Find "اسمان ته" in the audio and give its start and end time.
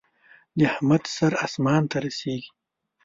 1.45-1.97